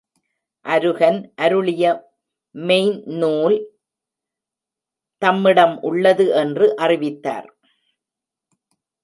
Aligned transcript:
அருகன் 0.65 1.19
அருளிய 1.35 1.83
மெய்ந் 2.55 2.97
நூல் 3.15 3.57
தம்மிடம் 5.21 5.75
உள்ளது 5.81 6.25
என்று 6.33 6.67
அறிவித்தார். 6.75 7.49